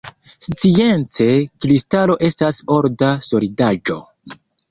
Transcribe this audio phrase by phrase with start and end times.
[0.61, 1.27] Science,
[1.65, 4.01] kristalo estas orda solidaĵo.